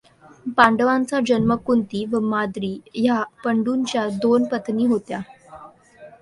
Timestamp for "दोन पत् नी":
4.21-4.85